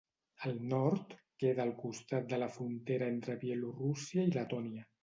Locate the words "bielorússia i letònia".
3.47-4.89